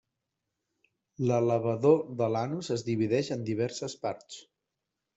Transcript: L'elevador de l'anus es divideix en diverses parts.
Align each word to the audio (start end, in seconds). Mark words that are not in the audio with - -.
L'elevador 1.25 2.01
de 2.23 2.31
l'anus 2.39 2.73
es 2.79 2.87
divideix 2.91 3.33
en 3.39 3.49
diverses 3.55 4.01
parts. 4.09 4.45